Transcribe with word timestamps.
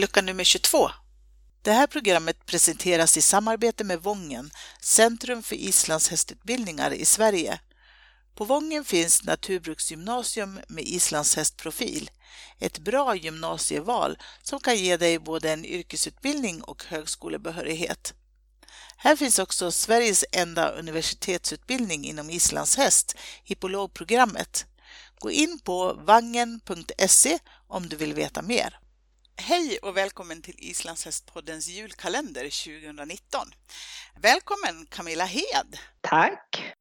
lucka 0.00 0.22
nummer 0.22 0.44
22. 0.44 0.90
Det 1.62 1.72
här 1.72 1.86
programmet 1.86 2.46
presenteras 2.46 3.16
i 3.16 3.22
samarbete 3.22 3.84
med 3.84 4.02
Vången, 4.02 4.50
Centrum 4.80 5.42
för 5.42 5.56
islandshästutbildningar 5.56 6.90
i 6.90 7.04
Sverige. 7.04 7.60
På 8.34 8.44
Vången 8.44 8.84
finns 8.84 9.24
Naturbruksgymnasium 9.24 10.60
med 10.68 10.84
islandshästprofil. 10.84 12.10
Ett 12.58 12.78
bra 12.78 13.16
gymnasieval 13.16 14.18
som 14.42 14.60
kan 14.60 14.76
ge 14.76 14.96
dig 14.96 15.18
både 15.18 15.52
en 15.52 15.64
yrkesutbildning 15.64 16.62
och 16.62 16.84
högskolebehörighet. 16.84 18.14
Här 18.96 19.16
finns 19.16 19.38
också 19.38 19.70
Sveriges 19.70 20.24
enda 20.32 20.68
universitetsutbildning 20.68 22.04
inom 22.04 22.30
islandshäst, 22.30 23.16
hippologprogrammet. 23.44 24.66
Gå 25.18 25.30
in 25.30 25.58
på 25.64 25.92
vangen.se 25.92 27.38
om 27.68 27.88
du 27.88 27.96
vill 27.96 28.14
veta 28.14 28.42
mer. 28.42 28.80
Hej 29.42 29.78
och 29.82 29.96
välkommen 29.96 30.42
till 30.42 30.54
Islandshästpoddens 30.58 31.68
julkalender 31.68 32.42
2019. 32.42 33.40
Välkommen 34.22 34.86
Camilla 34.90 35.24
Hed! 35.24 35.78
Tack! 36.00 36.74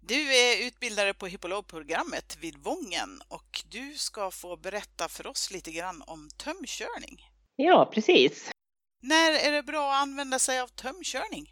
Du 0.00 0.34
är 0.34 0.66
utbildare 0.66 1.14
på 1.14 1.26
hippologprogrammet 1.26 2.38
vid 2.40 2.56
Vången 2.56 3.22
och 3.28 3.62
du 3.70 3.94
ska 3.94 4.30
få 4.30 4.56
berätta 4.56 5.08
för 5.08 5.26
oss 5.26 5.50
lite 5.50 5.72
grann 5.72 6.02
om 6.06 6.28
tömkörning. 6.36 7.26
Ja, 7.56 7.90
precis. 7.94 8.50
När 9.02 9.48
är 9.48 9.52
det 9.52 9.62
bra 9.62 9.92
att 9.92 10.02
använda 10.02 10.38
sig 10.38 10.60
av 10.60 10.68
tömkörning? 10.68 11.46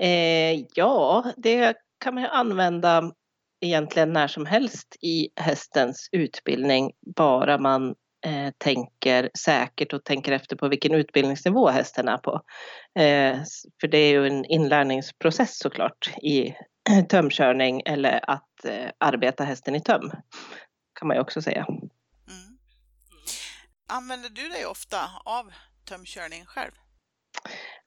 Eh, 0.00 0.64
ja, 0.74 1.32
det 1.36 1.76
kan 2.04 2.14
man 2.14 2.22
ju 2.22 2.28
använda 2.28 3.12
egentligen 3.60 4.12
när 4.12 4.28
som 4.28 4.46
helst 4.46 4.96
i 5.00 5.28
hästens 5.36 6.08
utbildning, 6.12 6.92
bara 7.16 7.58
man 7.58 7.94
eh, 8.24 8.50
tänker 8.58 9.30
säkert 9.38 9.92
och 9.92 10.04
tänker 10.04 10.32
efter 10.32 10.56
på 10.56 10.68
vilken 10.68 10.94
utbildningsnivå 10.94 11.68
hästen 11.68 12.08
är 12.08 12.18
på. 12.18 12.40
Eh, 12.98 13.38
för 13.80 13.88
det 13.88 13.98
är 13.98 14.10
ju 14.10 14.26
en 14.26 14.44
inlärningsprocess 14.44 15.58
såklart 15.58 16.10
i 16.22 16.54
tömkörning 17.08 17.82
eller 17.86 18.30
att 18.30 18.64
eh, 18.64 18.90
arbeta 18.98 19.44
hästen 19.44 19.74
i 19.74 19.80
töm, 19.80 20.10
kan 20.98 21.08
man 21.08 21.16
ju 21.16 21.20
också 21.20 21.42
säga. 21.42 21.66
Mm. 21.68 22.58
Använder 23.88 24.28
du 24.28 24.48
dig 24.48 24.66
ofta 24.66 24.98
av 25.24 25.52
tömkörning 25.88 26.46
själv? 26.46 26.72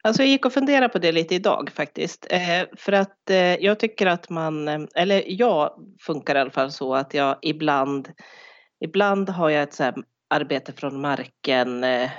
Alltså 0.03 0.22
jag 0.22 0.30
gick 0.30 0.45
och 0.45 0.53
funderade 0.53 0.89
på 0.89 1.00
det 1.00 1.11
lite 1.11 1.36
idag 1.36 1.72
faktiskt. 1.75 2.28
Eh, 2.30 2.66
för 2.78 2.91
att 2.91 3.30
eh, 3.30 3.38
jag 3.38 3.80
tycker 3.80 4.06
att 4.06 4.30
man, 4.30 4.67
eller 4.95 5.23
jag 5.28 5.72
funkar 6.02 6.36
i 6.36 6.39
alla 6.39 6.52
fall 6.52 6.72
så 6.72 6.95
att 6.95 7.13
jag 7.13 7.38
ibland, 7.41 8.09
ibland 8.80 9.30
har 9.30 9.50
jag 9.50 9.63
ett 9.63 9.73
så 9.73 9.83
arbete 10.30 10.73
från 10.73 11.02
marken 11.02 11.84
eh, 11.84 12.09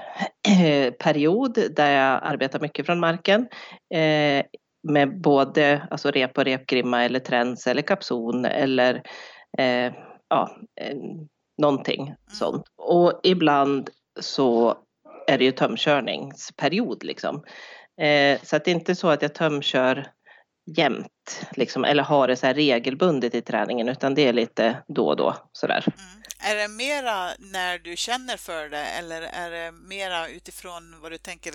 period 0.98 1.58
där 1.76 1.90
jag 1.90 2.20
arbetar 2.22 2.60
mycket 2.60 2.86
från 2.86 3.00
marken. 3.00 3.48
Eh, 3.94 4.44
med 4.88 5.20
både 5.20 5.86
alltså 5.90 6.10
rep 6.10 6.38
och 6.38 6.44
repgrimma 6.44 7.04
eller 7.04 7.18
träns 7.18 7.66
eller 7.66 7.82
kapson 7.82 8.44
eller 8.44 9.02
eh, 9.58 9.92
ja, 10.28 10.56
någonting 11.58 12.02
mm. 12.02 12.16
sånt. 12.32 12.64
Och 12.76 13.20
ibland 13.22 13.90
så 14.20 14.78
är 15.26 15.38
det 15.38 15.44
ju 15.44 15.52
tömkörningsperiod 15.52 17.04
liksom. 17.04 17.42
Eh, 18.00 18.40
så 18.42 18.56
att 18.56 18.64
det 18.64 18.70
är 18.70 18.74
inte 18.74 18.94
så 18.94 19.08
att 19.08 19.22
jag 19.22 19.34
tömkör 19.34 20.06
jämt 20.76 21.46
liksom, 21.50 21.84
eller 21.84 22.02
har 22.02 22.28
det 22.28 22.36
så 22.36 22.46
här 22.46 22.54
regelbundet 22.54 23.34
i 23.34 23.42
träningen 23.42 23.88
utan 23.88 24.14
det 24.14 24.28
är 24.28 24.32
lite 24.32 24.76
då 24.88 25.08
och 25.08 25.16
då 25.16 25.36
sådär. 25.52 25.84
Mm. 25.86 26.22
Är 26.50 26.56
det 26.56 26.68
mera 26.68 27.30
när 27.38 27.78
du 27.78 27.96
känner 27.96 28.36
för 28.36 28.68
det 28.68 28.86
eller 28.98 29.22
är 29.22 29.50
det 29.50 29.72
mera 29.72 30.28
utifrån 30.28 30.82
vad 31.02 31.12
du 31.12 31.18
tänker 31.18 31.52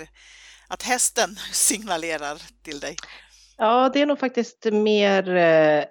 att 0.68 0.84
hästen 0.84 1.30
signalerar 1.52 2.42
till 2.64 2.80
dig? 2.80 2.96
Ja, 3.58 3.90
det 3.94 4.02
är 4.02 4.06
nog 4.06 4.20
faktiskt 4.20 4.66
mer 4.72 5.36
eh, 5.36 5.84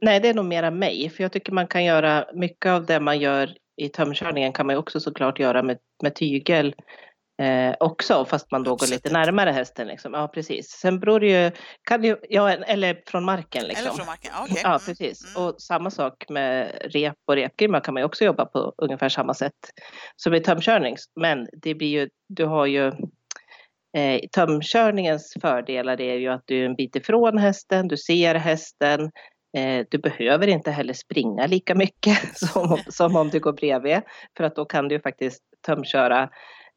Nej, 0.00 0.20
det 0.20 0.28
är 0.28 0.34
nog 0.34 0.44
mera 0.44 0.70
mig, 0.70 1.10
för 1.10 1.22
jag 1.22 1.32
tycker 1.32 1.52
man 1.52 1.66
kan 1.66 1.84
göra 1.84 2.26
mycket 2.34 2.70
av 2.70 2.86
det 2.86 3.00
man 3.00 3.18
gör 3.18 3.56
i 3.76 3.88
tömkörningen 3.88 4.52
kan 4.52 4.66
man 4.66 4.74
ju 4.74 4.78
också 4.78 5.00
såklart 5.00 5.38
göra 5.38 5.62
med, 5.62 5.78
med 6.02 6.14
tygel 6.14 6.74
eh, 7.42 7.74
också, 7.80 8.24
fast 8.24 8.50
man 8.50 8.62
då 8.62 8.76
går 8.76 8.90
lite 8.90 9.12
närmare 9.12 9.50
hästen. 9.50 9.86
Liksom. 9.86 10.14
Ja, 10.14 10.28
precis. 10.28 10.70
Sen 10.70 11.00
beror 11.00 11.20
det 11.20 11.26
ju, 11.26 11.50
kan 11.82 12.04
ju, 12.04 12.16
ja, 12.28 12.50
eller 12.50 13.02
från 13.06 13.24
marken. 13.24 13.64
Liksom. 13.64 13.86
Eller 13.86 13.96
från 13.96 14.06
marken, 14.06 14.32
okay. 14.42 14.56
Ja, 14.62 14.68
mm, 14.68 14.80
precis. 14.86 15.36
Mm. 15.36 15.48
Och 15.48 15.60
samma 15.60 15.90
sak 15.90 16.24
med 16.28 16.78
rep 16.84 17.16
och 17.26 17.36
repgrimma 17.36 17.80
kan 17.80 17.94
man 17.94 18.00
ju 18.00 18.04
också 18.04 18.24
jobba 18.24 18.44
på 18.44 18.74
ungefär 18.78 19.08
samma 19.08 19.34
sätt 19.34 19.52
som 20.16 20.34
i 20.34 20.40
tömkörning. 20.40 20.96
Men 21.20 21.48
det 21.52 21.74
blir 21.74 21.88
ju, 21.88 22.08
du 22.28 22.44
har 22.44 22.66
ju 22.66 22.86
eh, 23.96 24.20
tömkörningens 24.34 25.34
fördelar 25.40 26.00
är 26.00 26.14
ju 26.14 26.28
att 26.28 26.42
du 26.44 26.60
är 26.60 26.64
en 26.64 26.74
bit 26.74 26.96
ifrån 26.96 27.38
hästen, 27.38 27.88
du 27.88 27.96
ser 27.96 28.34
hästen, 28.34 29.10
Eh, 29.56 29.86
du 29.90 29.98
behöver 29.98 30.46
inte 30.46 30.70
heller 30.70 30.92
springa 30.92 31.46
lika 31.46 31.74
mycket 31.74 32.18
som, 32.38 32.78
som 32.88 33.16
om 33.16 33.30
du 33.30 33.40
går 33.40 33.52
bredvid. 33.52 34.00
För 34.36 34.44
att 34.44 34.56
då 34.56 34.64
kan 34.64 34.88
du 34.88 35.00
faktiskt 35.00 35.42
tömköra 35.66 36.30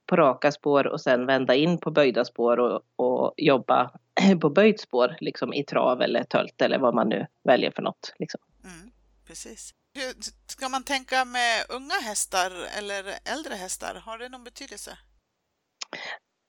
på 0.08 0.16
raka 0.16 0.52
spår 0.52 0.88
och 0.88 1.02
sen 1.02 1.26
vända 1.26 1.56
in 1.56 1.78
på 1.78 1.92
böjda 1.92 2.26
spår 2.26 2.60
och, 2.60 2.82
och 2.96 3.34
jobba 3.38 3.92
på 4.42 4.50
böjt 4.50 4.80
spår 4.80 5.18
liksom 5.20 5.54
i 5.54 5.64
trav 5.64 6.02
eller 6.02 6.24
tölt 6.24 6.62
eller 6.62 6.80
vad 6.80 6.96
man 6.96 7.10
nu 7.10 7.28
väljer 7.44 7.72
för 7.72 7.82
något. 7.82 8.14
Liksom. 8.20 8.40
Mm, 8.64 8.92
precis. 9.28 9.74
Ska 10.48 10.70
man 10.70 10.84
tänka 10.84 11.26
med 11.26 11.66
unga 11.70 11.96
hästar 12.04 12.52
eller 12.78 13.04
äldre 13.34 13.54
hästar? 13.54 14.02
Har 14.06 14.18
det 14.18 14.30
någon 14.30 14.44
betydelse? 14.44 14.98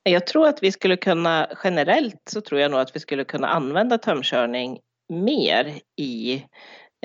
Jag 0.02 0.26
tror 0.26 0.48
att 0.48 0.62
vi 0.62 0.72
skulle 0.72 0.96
kunna, 0.96 1.48
generellt 1.64 2.22
så 2.30 2.40
tror 2.40 2.60
jag 2.60 2.70
nog 2.70 2.80
att 2.80 2.96
vi 2.96 3.00
skulle 3.00 3.24
kunna 3.24 3.48
använda 3.48 3.98
tömkörning 3.98 4.78
mer 5.08 5.80
i 5.96 6.34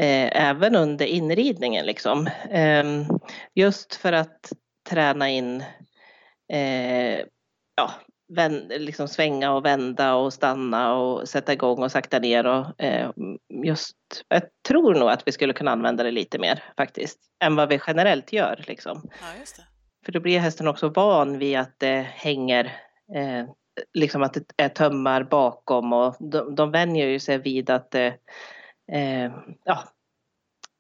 eh, 0.02 0.47
även 0.50 0.75
under 0.75 1.06
inridningen 1.06 1.85
liksom. 1.85 2.28
Eh, 2.50 2.84
just 3.53 3.96
för 3.96 4.14
att 4.14 4.52
träna 4.90 5.30
in 5.30 5.64
eh, 6.50 7.26
ja, 7.76 7.92
vänd, 8.36 8.72
liksom 8.78 9.08
svänga 9.08 9.52
och 9.52 9.66
vända 9.66 10.16
och 10.16 10.34
stanna 10.34 10.94
och 10.96 11.30
sätta 11.30 11.54
igång 11.54 11.84
och 11.84 11.92
sakta 11.92 12.20
ner 12.20 12.46
och 12.46 12.81
eh, 12.81 13.12
just 13.64 13.98
jag 14.28 14.44
tror 14.68 14.96
nog 14.96 15.09
att 15.09 15.28
vi 15.28 15.32
skulle 15.32 15.53
kunna 15.53 15.72
använda 15.72 16.03
det 16.03 16.12
lite 16.12 16.40
mer 16.40 16.64
faktiskt 16.78 17.20
än 17.44 17.56
vad 17.56 17.70
vi 17.70 17.80
generellt 17.88 18.34
gör 18.34 18.64
liksom. 18.68 19.02
Ja, 19.03 19.46
För 20.06 20.12
då 20.12 20.20
blir 20.20 20.40
hästen 20.40 20.68
också 20.68 20.90
van 20.90 21.40
vid 21.40 21.58
att 21.58 21.80
det 21.80 22.08
hänger 22.14 22.66
eh, 23.16 23.46
liksom 23.94 24.24
att 24.24 24.34
det 24.34 24.44
är 24.58 24.70
tömmar 24.70 25.24
bakom 25.24 25.94
och 25.94 26.16
de, 26.20 26.56
de 26.56 26.72
vänjer 26.72 27.08
ju 27.08 27.20
sig 27.20 27.38
vid 27.38 27.70
att 27.70 27.92
det, 27.92 28.18
eh, 28.92 29.32
ja, 29.64 29.84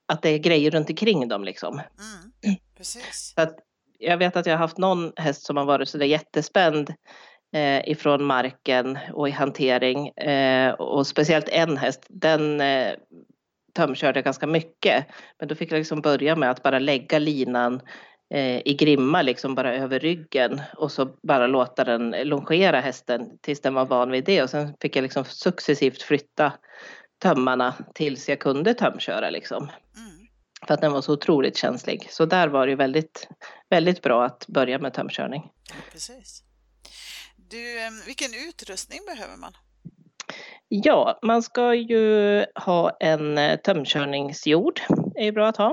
att 0.05 0.21
det 0.21 0.29
är 0.29 0.37
grejer 0.37 0.71
runt 0.71 0.89
omkring 0.89 1.27
dem 1.27 1.43
liksom. 1.43 1.73
Mm, 1.73 2.57
precis. 2.77 3.33
Så 3.35 3.41
att 3.41 3.59
jag 4.03 4.17
vet 4.17 4.35
att 4.35 4.45
jag 4.45 4.53
har 4.53 4.59
haft 4.59 4.77
någon 4.77 5.11
häst 5.15 5.45
som 5.45 5.57
har 5.57 5.65
varit 5.65 5.89
sådär 5.89 6.05
jättespänd 6.05 6.93
eh, 7.55 7.89
ifrån 7.89 8.23
marken 8.23 8.97
och 9.13 9.27
i 9.27 9.31
hantering 9.31 10.07
eh, 10.07 10.73
och 10.73 11.07
speciellt 11.07 11.49
en 11.49 11.77
häst, 11.77 12.05
den 12.09 12.61
eh, 12.61 12.93
tömkörde 13.75 14.21
ganska 14.21 14.47
mycket. 14.47 15.05
Men 15.39 15.47
då 15.47 15.55
fick 15.55 15.71
jag 15.71 15.77
liksom 15.77 16.01
börja 16.01 16.35
med 16.35 16.51
att 16.51 16.63
bara 16.63 16.79
lägga 16.79 17.19
linan 17.19 17.81
Eh, 18.33 18.61
i 18.65 18.73
grimma 18.73 19.21
liksom 19.21 19.55
bara 19.55 19.75
över 19.75 19.99
ryggen 19.99 20.61
och 20.77 20.91
så 20.91 21.05
bara 21.05 21.47
låta 21.47 21.83
den 21.83 22.15
longera 22.23 22.79
hästen 22.79 23.37
tills 23.41 23.61
den 23.61 23.73
var 23.73 23.85
van 23.85 24.11
vid 24.11 24.25
det 24.25 24.43
och 24.43 24.49
sen 24.49 24.73
fick 24.81 24.95
jag 24.95 25.03
liksom 25.03 25.25
successivt 25.25 26.01
flytta 26.01 26.53
tömmarna 27.21 27.73
tills 27.95 28.29
jag 28.29 28.39
kunde 28.39 28.73
tömköra 28.73 29.29
liksom. 29.29 29.69
Mm. 29.97 30.12
För 30.67 30.73
att 30.73 30.81
den 30.81 30.91
var 30.91 31.01
så 31.01 31.13
otroligt 31.13 31.57
känslig. 31.57 32.07
Så 32.09 32.25
där 32.25 32.47
var 32.47 32.67
det 32.67 32.75
väldigt, 32.75 33.27
väldigt 33.69 34.01
bra 34.01 34.25
att 34.25 34.47
börja 34.47 34.79
med 34.79 34.93
tömkörning. 34.93 35.51
Precis. 35.91 36.43
Du, 37.35 37.75
vilken 38.05 38.29
utrustning 38.49 38.99
behöver 39.05 39.37
man? 39.37 39.53
Ja, 40.67 41.19
man 41.21 41.43
ska 41.43 41.73
ju 41.73 42.45
ha 42.55 42.97
en 42.99 43.37
eh, 43.37 43.59
tömkörningsjord. 43.59 44.81
Det 45.13 45.27
är 45.27 45.31
bra 45.31 45.47
att 45.47 45.57
ha. 45.57 45.69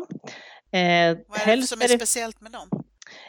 Eh, 0.72 1.16
Vad 1.26 1.48
är 1.48 1.56
det 1.56 1.62
som 1.62 1.81
är 1.81 1.88
speciellt 1.88 2.40
med 2.40 2.52
dem? 2.52 2.69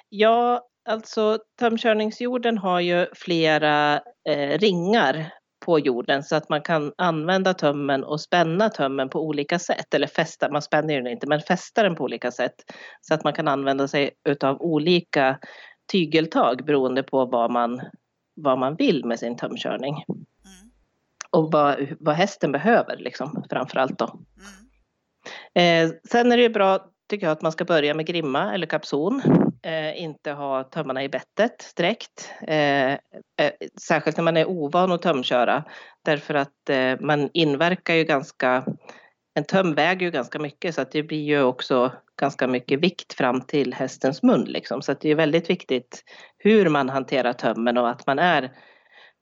Ja, 0.09 0.67
alltså 0.89 1.39
tömkörningsjorden 1.59 2.57
har 2.57 2.79
ju 2.79 3.07
flera 3.15 4.01
eh, 4.29 4.59
ringar 4.59 5.33
på 5.65 5.79
jorden 5.79 6.23
så 6.23 6.35
att 6.35 6.49
man 6.49 6.61
kan 6.61 6.93
använda 6.97 7.53
tömmen 7.53 8.03
och 8.03 8.21
spänna 8.21 8.69
tömmen 8.69 9.09
på 9.09 9.27
olika 9.27 9.59
sätt. 9.59 9.93
Eller 9.93 10.07
fästa, 10.07 10.51
man 10.51 10.61
spänner 10.61 10.95
den 10.95 11.07
inte, 11.07 11.27
men 11.27 11.41
fästa 11.41 11.83
den 11.83 11.95
på 11.95 12.03
olika 12.03 12.31
sätt. 12.31 12.55
Så 13.01 13.13
att 13.13 13.23
man 13.23 13.33
kan 13.33 13.47
använda 13.47 13.87
sig 13.87 14.11
utav 14.23 14.61
olika 14.61 15.39
tygeltag 15.91 16.65
beroende 16.65 17.03
på 17.03 17.25
vad 17.25 17.51
man, 17.51 17.81
vad 18.35 18.59
man 18.59 18.75
vill 18.75 19.05
med 19.05 19.19
sin 19.19 19.37
tömkörning. 19.37 19.93
Mm. 19.93 20.71
Och 21.29 21.51
vad, 21.51 21.87
vad 21.99 22.15
hästen 22.15 22.51
behöver 22.51 22.97
liksom, 22.97 23.43
framförallt 23.49 23.99
då. 23.99 24.19
Mm. 24.39 25.89
Eh, 25.89 25.95
sen 26.11 26.31
är 26.31 26.37
det 26.37 26.43
ju 26.43 26.49
bra 26.49 26.91
tycker 27.09 27.25
jag 27.25 27.31
att 27.31 27.41
man 27.41 27.51
ska 27.51 27.65
börja 27.65 27.93
med 27.93 28.05
grimma 28.05 28.53
eller 28.53 28.67
kapson 28.67 29.21
eh, 29.63 30.01
inte 30.01 30.31
ha 30.31 30.63
tömmarna 30.63 31.03
i 31.03 31.09
bettet 31.09 31.73
direkt. 31.75 32.33
Eh, 32.47 32.91
eh, 32.91 32.97
särskilt 33.81 34.17
när 34.17 34.23
man 34.23 34.37
är 34.37 34.49
ovan 34.49 34.91
att 34.91 35.01
tömköra 35.01 35.63
därför 36.05 36.33
att 36.33 36.69
eh, 36.69 36.99
man 36.99 37.29
inverkar 37.33 37.93
ju 37.93 38.03
ganska 38.03 38.65
en 39.33 39.43
töm 39.43 39.73
väger 39.73 40.05
ju 40.05 40.11
ganska 40.11 40.39
mycket 40.39 40.75
så 40.75 40.81
att 40.81 40.91
det 40.91 41.03
blir 41.03 41.23
ju 41.23 41.43
också 41.43 41.91
ganska 42.21 42.47
mycket 42.47 42.79
vikt 42.79 43.13
fram 43.13 43.41
till 43.41 43.73
hästens 43.73 44.23
mun 44.23 44.43
liksom. 44.43 44.81
Så 44.81 44.91
att 44.91 45.01
det 45.01 45.09
är 45.09 45.15
väldigt 45.15 45.49
viktigt 45.49 46.03
hur 46.37 46.69
man 46.69 46.89
hanterar 46.89 47.33
tömmen 47.33 47.77
och 47.77 47.89
att 47.89 48.07
man 48.07 48.19
är 48.19 48.51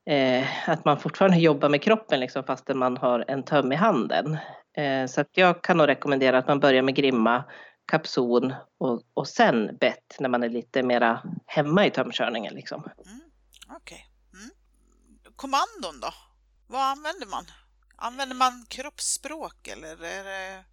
eh, 0.09 0.69
att 0.69 0.85
man 0.85 0.99
fortfarande 0.99 1.37
jobbar 1.37 1.69
med 1.69 1.81
kroppen 1.81 2.19
liksom 2.19 2.43
fastän 2.43 2.77
man 2.77 2.97
har 2.97 3.25
en 3.27 3.43
töm 3.43 3.71
i 3.71 3.75
handen. 3.75 4.37
Eh, 4.77 5.05
så 5.05 5.21
att 5.21 5.29
jag 5.31 5.63
kan 5.63 5.77
nog 5.77 5.87
rekommendera 5.87 6.37
att 6.37 6.47
man 6.47 6.59
börjar 6.59 6.81
med 6.81 6.95
grimma, 6.95 7.43
kapson 7.89 8.53
och, 8.77 9.01
och 9.13 9.27
sen 9.27 9.77
bett 9.77 10.15
när 10.19 10.29
man 10.29 10.43
är 10.43 10.49
lite 10.49 10.83
mera 10.83 11.21
hemma 11.45 11.85
i 11.85 11.91
tömkörningen 11.91 12.53
liksom. 12.53 12.83
Mm, 12.83 13.21
Okej. 13.69 13.77
Okay. 13.77 14.41
Mm. 14.41 14.51
Kommandon 15.35 15.99
då? 16.01 16.13
Vad 16.67 16.81
använder 16.81 17.27
man? 17.27 17.45
Använder 17.95 18.35
man 18.35 18.65
kroppsspråk 18.69 19.67
eller 19.67 20.03
är 20.03 20.23
det... 20.23 20.63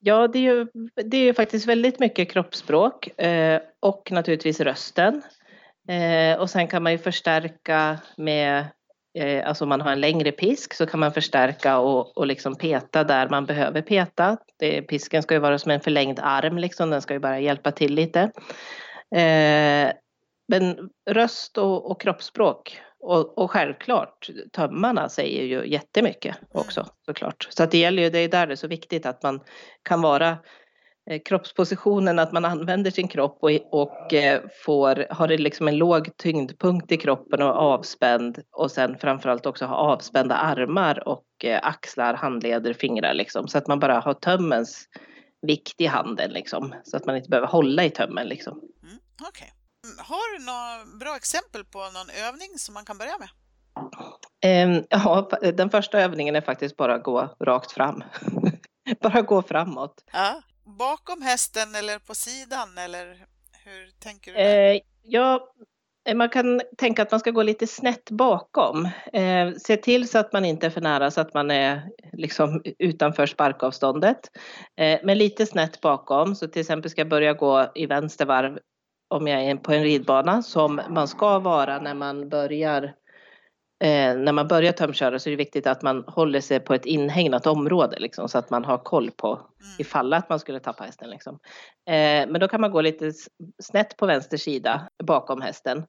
Ja, 0.00 0.28
det 0.28 0.38
är 0.38 0.42
ju, 0.42 0.66
det 1.04 1.16
är 1.16 1.24
ju 1.24 1.34
faktiskt 1.34 1.66
väldigt 1.66 1.98
mycket 1.98 2.32
kroppsspråk 2.32 3.20
eh, 3.20 3.60
och 3.80 4.08
naturligtvis 4.12 4.60
rösten. 4.60 5.22
Eh, 5.88 6.40
och 6.40 6.50
sen 6.50 6.68
kan 6.68 6.82
man 6.82 6.92
ju 6.92 6.98
förstärka 6.98 7.98
med, 8.16 8.66
eh, 9.18 9.48
alltså 9.48 9.64
om 9.64 9.68
man 9.68 9.80
har 9.80 9.92
en 9.92 10.00
längre 10.00 10.32
pisk 10.32 10.74
så 10.74 10.86
kan 10.86 11.00
man 11.00 11.12
förstärka 11.12 11.78
och, 11.78 12.16
och 12.16 12.26
liksom 12.26 12.56
peta 12.56 13.04
där 13.04 13.28
man 13.28 13.46
behöver 13.46 13.82
peta. 13.82 14.36
Det, 14.58 14.82
pisken 14.82 15.22
ska 15.22 15.34
ju 15.34 15.40
vara 15.40 15.58
som 15.58 15.70
en 15.70 15.80
förlängd 15.80 16.20
arm 16.22 16.58
liksom, 16.58 16.90
den 16.90 17.02
ska 17.02 17.14
ju 17.14 17.20
bara 17.20 17.40
hjälpa 17.40 17.72
till 17.72 17.94
lite. 17.94 18.20
Eh, 19.14 19.92
men 20.48 20.90
röst 21.10 21.58
och, 21.58 21.90
och 21.90 22.00
kroppsspråk 22.00 22.80
och, 23.02 23.38
och 23.38 23.50
självklart, 23.50 24.30
tömmarna 24.52 25.08
säger 25.08 25.44
ju 25.44 25.70
jättemycket 25.70 26.36
också 26.52 26.86
såklart. 27.06 27.46
Så 27.50 27.62
att 27.62 27.70
det 27.70 27.78
gäller 27.78 28.02
ju, 28.02 28.10
det 28.10 28.18
är 28.18 28.28
där 28.28 28.46
det 28.46 28.54
är 28.54 28.56
så 28.56 28.68
viktigt 28.68 29.06
att 29.06 29.22
man 29.22 29.40
kan 29.82 30.02
vara 30.02 30.38
kroppspositionen, 31.18 32.18
att 32.18 32.32
man 32.32 32.44
använder 32.44 32.90
sin 32.90 33.08
kropp 33.08 33.38
och, 33.40 33.50
och 33.70 34.14
eh, 34.14 34.42
får, 34.64 35.06
har 35.10 35.28
det 35.28 35.38
liksom 35.38 35.68
en 35.68 35.76
låg 35.76 36.16
tyngdpunkt 36.16 36.92
i 36.92 36.96
kroppen 36.96 37.42
och 37.42 37.56
avspänd 37.56 38.42
och 38.52 38.70
sen 38.70 38.98
framförallt 38.98 39.46
också 39.46 39.64
ha 39.64 39.74
avspända 39.74 40.34
armar 40.34 41.08
och 41.08 41.44
eh, 41.44 41.60
axlar, 41.62 42.14
handleder, 42.14 42.74
fingrar 42.74 43.14
liksom. 43.14 43.48
Så 43.48 43.58
att 43.58 43.66
man 43.66 43.80
bara 43.80 44.00
har 44.00 44.14
tömmens 44.14 44.88
vikt 45.46 45.80
i 45.80 45.86
handen 45.86 46.30
liksom. 46.30 46.74
Så 46.84 46.96
att 46.96 47.06
man 47.06 47.16
inte 47.16 47.28
behöver 47.28 47.48
hålla 47.48 47.84
i 47.84 47.90
tömmen 47.90 48.28
liksom. 48.28 48.60
Mm. 48.82 48.98
Okay. 49.28 49.48
Har 49.98 50.38
du 50.38 50.44
några 50.44 50.98
bra 50.98 51.16
exempel 51.16 51.64
på 51.64 51.78
någon 51.78 52.10
övning 52.28 52.48
som 52.58 52.74
man 52.74 52.84
kan 52.84 52.98
börja 52.98 53.18
med? 53.18 53.28
Um, 54.46 54.84
ja, 54.88 55.28
den 55.54 55.70
första 55.70 56.00
övningen 56.00 56.36
är 56.36 56.40
faktiskt 56.40 56.76
bara 56.76 56.94
att 56.94 57.02
gå 57.02 57.36
rakt 57.40 57.72
fram. 57.72 58.04
bara 59.02 59.22
gå 59.22 59.42
framåt. 59.42 60.04
Ja. 60.12 60.42
Bakom 60.78 61.22
hästen 61.22 61.74
eller 61.74 61.98
på 61.98 62.14
sidan 62.14 62.78
eller 62.78 63.06
hur 63.64 63.90
tänker 63.98 64.32
du? 64.32 64.38
Eh, 64.38 64.80
ja, 65.02 65.52
eh, 66.08 66.16
man 66.16 66.28
kan 66.28 66.60
tänka 66.78 67.02
att 67.02 67.10
man 67.10 67.20
ska 67.20 67.30
gå 67.30 67.42
lite 67.42 67.66
snett 67.66 68.10
bakom. 68.10 68.88
Eh, 69.12 69.52
se 69.58 69.76
till 69.76 70.08
så 70.08 70.18
att 70.18 70.32
man 70.32 70.44
inte 70.44 70.66
är 70.66 70.70
för 70.70 70.80
nära 70.80 71.10
så 71.10 71.20
att 71.20 71.34
man 71.34 71.50
är 71.50 71.82
liksom 72.12 72.62
utanför 72.78 73.26
sparkavståndet. 73.26 74.20
Eh, 74.76 75.00
men 75.04 75.18
lite 75.18 75.46
snett 75.46 75.80
bakom. 75.80 76.34
Så 76.34 76.48
till 76.48 76.60
exempel 76.60 76.90
ska 76.90 77.00
jag 77.00 77.08
börja 77.08 77.32
gå 77.32 77.72
i 77.74 77.86
vänster 77.86 78.26
varv 78.26 78.58
om 79.10 79.26
jag 79.26 79.44
är 79.44 79.56
på 79.56 79.72
en 79.72 79.82
ridbana 79.82 80.42
som 80.42 80.80
man 80.90 81.08
ska 81.08 81.38
vara 81.38 81.80
när 81.80 81.94
man 81.94 82.28
börjar 82.28 82.94
eh, 83.80 84.16
när 84.16 84.32
man 84.32 84.48
börjar 84.48 84.72
tömköra 84.72 85.18
så 85.18 85.28
är 85.28 85.30
det 85.30 85.36
viktigt 85.36 85.66
att 85.66 85.82
man 85.82 86.04
håller 86.06 86.40
sig 86.40 86.60
på 86.60 86.74
ett 86.74 86.86
inhägnat 86.86 87.46
område 87.46 87.98
liksom, 87.98 88.28
så 88.28 88.38
att 88.38 88.50
man 88.50 88.64
har 88.64 88.78
koll 88.78 89.10
på 89.10 89.28
mm. 89.28 89.72
ifall 89.78 90.12
att 90.12 90.28
man 90.28 90.38
skulle 90.38 90.60
tappa 90.60 90.84
hästen. 90.84 91.10
Liksom. 91.10 91.38
Eh, 91.86 92.28
men 92.28 92.40
då 92.40 92.48
kan 92.48 92.60
man 92.60 92.70
gå 92.70 92.80
lite 92.80 93.12
snett 93.62 93.96
på 93.96 94.06
vänster 94.06 94.36
sida 94.36 94.88
bakom 95.04 95.40
hästen 95.40 95.84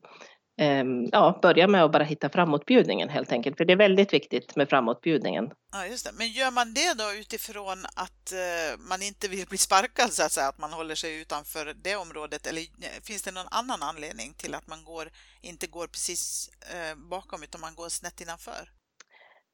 ja, 1.12 1.40
börja 1.42 1.68
med 1.68 1.84
att 1.84 1.92
bara 1.92 2.04
hitta 2.04 2.30
framåtbjudningen 2.30 3.10
helt 3.10 3.32
enkelt. 3.32 3.58
För 3.58 3.66
det 3.66 3.74
är 3.74 3.78
väldigt 3.78 4.14
viktigt 4.14 4.56
med 4.56 4.70
framåtbjudningen. 4.70 5.52
Ja, 5.72 5.86
just 5.86 6.06
det. 6.06 6.12
Men 6.18 6.28
gör 6.28 6.52
man 6.52 6.74
det 6.74 6.94
då 6.98 7.14
utifrån 7.20 7.86
att 7.96 8.34
uh, 8.34 8.80
man 8.90 9.02
inte 9.02 9.28
vill 9.28 9.48
bli 9.48 9.58
sparkad 9.58 10.14
så 10.14 10.24
att 10.24 10.32
säga, 10.32 10.48
att 10.48 10.58
man 10.58 10.74
håller 10.74 10.96
sig 10.96 11.22
utanför 11.22 11.74
det 11.84 11.96
området? 11.96 12.48
Eller 12.48 12.62
eh, 12.62 13.02
finns 13.04 13.24
det 13.24 13.32
någon 13.32 13.48
annan 13.52 13.84
anledning 13.84 14.34
till 14.38 14.56
att 14.56 14.68
man 14.68 14.84
går, 14.84 15.10
inte 15.42 15.68
går 15.68 15.88
precis 15.88 16.50
uh, 16.74 17.10
bakom 17.10 17.44
utan 17.44 17.62
man 17.62 17.76
går 17.76 17.90
snett 17.90 18.22
innanför? 18.22 18.70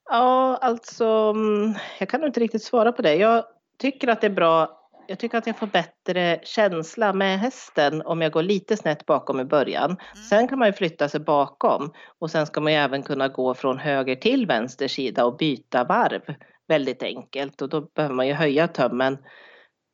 Ja, 0.10 0.58
alltså 0.58 1.06
mm, 1.36 1.74
jag 2.00 2.10
kan 2.10 2.22
nog 2.22 2.30
inte 2.30 2.40
riktigt 2.40 2.64
svara 2.64 2.92
på 2.92 3.02
det. 3.02 3.16
Jag 3.16 3.46
tycker 3.80 4.08
att 4.08 4.22
det 4.22 4.28
är 4.28 4.32
bra 4.32 4.77
jag 5.08 5.20
tycker 5.20 5.38
att 5.38 5.48
jag 5.48 5.58
får 5.58 5.68
bättre 5.68 6.40
känsla 6.44 7.14
med 7.14 7.40
hästen 7.40 8.02
om 8.02 8.22
jag 8.22 8.32
går 8.32 8.44
lite 8.44 8.78
snett 8.78 9.06
bakom 9.06 9.40
i 9.40 9.46
början. 9.46 9.92
Mm. 9.92 10.24
Sen 10.30 10.48
kan 10.48 10.60
man 10.60 10.68
ju 10.68 10.74
flytta 10.74 11.10
sig 11.10 11.20
bakom 11.20 11.94
och 12.20 12.32
sen 12.32 12.46
ska 12.46 12.62
man 12.62 12.74
ju 12.74 12.80
även 12.80 13.04
kunna 13.04 13.28
gå 13.28 13.54
från 13.54 13.78
höger 13.78 14.16
till 14.16 14.48
vänster 14.48 14.88
sida 14.88 15.26
och 15.26 15.38
byta 15.38 15.84
varv 15.84 16.22
väldigt 16.68 17.04
enkelt 17.04 17.62
och 17.62 17.70
då 17.70 17.82
behöver 17.82 18.16
man 18.16 18.28
ju 18.28 18.34
höja 18.34 18.68
tömmen 18.68 19.18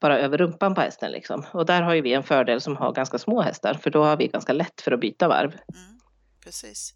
bara 0.02 0.20
över 0.20 0.38
rumpan 0.38 0.76
på 0.76 0.82
hästen 0.82 1.12
liksom. 1.12 1.46
Och 1.54 1.66
där 1.66 1.82
har 1.82 1.94
ju 1.94 2.02
vi 2.02 2.14
en 2.14 2.24
fördel 2.24 2.62
som 2.62 2.78
har 2.78 2.92
ganska 2.92 3.18
små 3.18 3.42
hästar 3.42 3.74
för 3.74 3.90
då 3.90 4.04
har 4.04 4.18
vi 4.18 4.28
ganska 4.28 4.54
lätt 4.54 4.82
för 4.82 4.92
att 4.92 5.00
byta 5.00 5.28
varv. 5.28 5.50
Mm, 5.50 6.00
precis. 6.44 6.94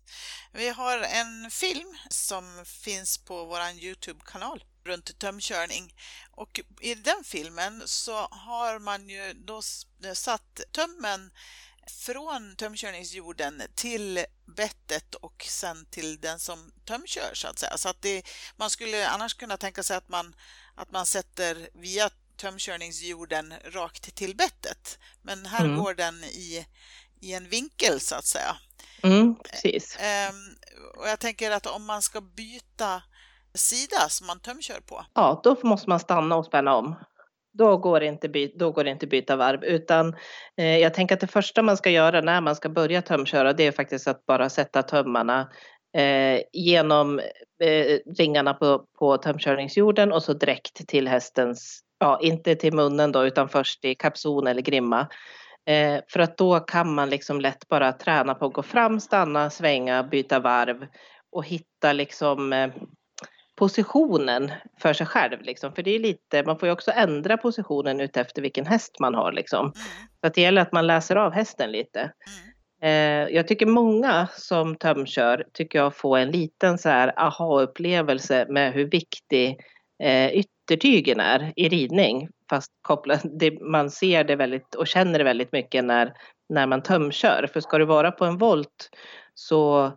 Vi 0.54 0.70
har 0.70 0.98
en 0.98 1.52
film 1.52 1.98
som 2.10 2.44
finns 2.84 3.26
på 3.26 3.46
vår 3.46 3.60
Youtube-kanal 3.84 4.64
runt 4.88 5.20
tömkörning. 5.20 5.96
Och 6.32 6.60
i 6.82 6.96
den 6.96 7.24
filmen 7.24 7.84
så 7.86 8.16
har 8.32 8.80
man 8.80 9.10
ju 9.10 9.34
då 9.34 9.62
satt 10.14 10.62
tömmen 10.72 11.32
från 11.88 12.56
tömkörningsjorden 12.56 13.62
till 13.76 14.26
bettet 14.46 15.16
och 15.16 15.46
sen 15.50 15.86
till 15.86 16.20
den 16.20 16.40
som 16.40 16.72
tömkör 16.86 17.32
så 17.34 17.48
att 17.48 17.60
säga. 17.60 17.78
Så 17.78 17.90
att 17.90 18.02
det, 18.02 18.24
man 18.56 18.70
skulle 18.70 19.08
annars 19.08 19.34
kunna 19.34 19.58
tänka 19.58 19.84
sig 19.84 19.98
att 19.98 20.10
man, 20.10 20.36
att 20.76 20.92
man 20.92 21.06
sätter 21.06 21.70
via 21.74 22.10
tömkörningsjorden 22.38 23.54
rakt 23.66 24.16
till 24.16 24.36
bettet. 24.36 25.00
Men 25.22 25.46
här 25.46 25.66
mm. 25.66 25.78
går 25.78 25.94
den 25.94 26.24
i, 26.24 26.66
i 27.20 27.34
en 27.34 27.50
vinkel 27.50 28.00
så 28.00 28.16
att 28.16 28.26
säga. 28.26 28.58
Mm, 29.04 29.36
precis. 29.36 29.98
Ehm, 30.00 30.56
och 30.98 31.10
jag 31.10 31.20
tänker 31.20 31.52
att 31.52 31.66
om 31.66 31.86
man 31.86 32.02
ska 32.02 32.22
byta 32.22 33.02
sida 33.58 34.10
som 34.10 34.28
man 34.28 34.40
tömkör 34.40 34.80
på? 34.86 35.06
Ja, 35.14 35.42
då 35.44 35.58
måste 35.64 35.90
man 35.90 36.00
stanna 36.00 36.36
och 36.36 36.46
spänna 36.46 36.76
om. 36.76 36.96
Då 37.54 37.78
går 37.78 38.00
det 38.00 38.06
inte, 38.06 38.30
by 38.30 38.54
då 38.56 38.72
går 38.72 38.84
det 38.84 38.90
inte 38.90 39.08
byta 39.08 39.36
varv 39.36 39.64
utan 39.64 40.16
eh, 40.58 40.78
jag 40.78 40.94
tänker 40.94 41.16
att 41.16 41.22
det 41.22 41.28
första 41.28 41.62
man 41.62 41.78
ska 41.78 41.90
göra 41.90 42.22
när 42.22 42.42
man 42.42 42.56
ska 42.56 42.70
börja 42.70 43.02
tömköra 43.02 43.54
det 43.54 43.68
är 43.68 43.72
faktiskt 43.72 44.08
att 44.08 44.26
bara 44.26 44.50
sätta 44.50 44.84
tömmarna 44.84 45.50
eh, 45.98 46.42
genom 46.54 47.20
eh, 47.64 48.00
ringarna 48.18 48.54
på, 48.54 48.86
på 49.00 49.18
tömkörningsjorden 49.18 50.12
och 50.12 50.24
så 50.24 50.34
direkt 50.34 50.88
till 50.88 51.08
hästens, 51.08 51.82
ja 52.00 52.20
inte 52.22 52.56
till 52.56 52.74
munnen 52.74 53.12
då 53.12 53.26
utan 53.26 53.50
först 53.50 53.86
i 53.86 53.96
kapson 53.96 54.48
eller 54.48 54.62
grimma. 54.62 55.08
Eh, 55.68 56.00
för 56.08 56.20
att 56.20 56.38
då 56.38 56.60
kan 56.60 56.94
man 56.94 57.10
liksom 57.10 57.42
lätt 57.42 57.68
bara 57.68 57.94
träna 57.94 58.36
på 58.36 58.46
att 58.46 58.54
gå 58.54 58.64
fram, 58.64 59.00
stanna, 59.00 59.50
svänga, 59.50 60.04
byta 60.04 60.40
varv 60.40 60.88
och 61.32 61.46
hitta 61.46 61.94
liksom 61.94 62.54
eh, 62.54 62.70
positionen 63.58 64.52
för 64.82 64.94
sig 64.94 65.08
själv. 65.08 65.42
Liksom. 65.42 65.74
För 65.74 65.84
det 65.84 65.96
är 65.96 66.00
lite, 66.00 66.44
man 66.44 66.60
får 66.60 66.68
ju 66.68 66.74
också 66.74 66.92
ändra 66.92 67.38
positionen 67.38 68.02
utefter 68.02 68.42
vilken 68.42 68.66
häst 68.66 69.00
man 69.00 69.16
har. 69.16 69.32
Liksom. 69.32 69.60
Mm. 69.60 69.74
Så 70.22 70.28
att 70.28 70.34
det 70.34 70.42
gäller 70.42 70.62
att 70.62 70.72
man 70.72 70.88
läser 70.88 71.16
av 71.16 71.32
hästen 71.32 71.72
lite. 71.72 72.00
Mm. 72.00 72.48
Eh, 72.82 73.36
jag 73.36 73.48
tycker 73.48 73.66
många 73.66 74.28
som 74.38 74.76
tömkör 74.76 75.46
tycker 75.54 75.80
jag 75.80 75.96
får 75.96 76.18
en 76.18 76.32
liten 76.32 76.78
så 76.78 76.90
här 76.90 77.14
aha-upplevelse 77.20 78.46
med 78.50 78.74
hur 78.74 78.86
viktig 78.86 79.58
eh, 80.04 80.32
yttertygen 80.32 81.20
är 81.20 81.54
i 81.56 81.70
ridning. 81.70 82.30
Fast 82.50 82.72
kopplat, 82.82 83.22
det, 83.40 83.62
man 83.62 83.92
ser 83.92 84.24
det 84.24 84.36
väldigt 84.36 84.76
och 84.76 84.88
känner 84.88 85.20
det 85.20 85.26
väldigt 85.26 85.52
mycket 85.52 85.86
när, 85.86 86.14
när 86.50 86.68
man 86.68 86.84
tömkör. 86.84 87.50
För 87.54 87.60
ska 87.60 87.78
du 87.78 87.86
vara 87.86 88.12
på 88.12 88.26
en 88.26 88.38
volt 88.38 88.90
så 89.34 89.92